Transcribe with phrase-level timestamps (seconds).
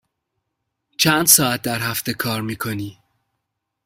[0.97, 2.97] چند ساعت در هفته کار می کنی؟